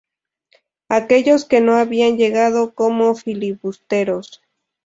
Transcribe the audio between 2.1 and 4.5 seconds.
llegado como filibusteros.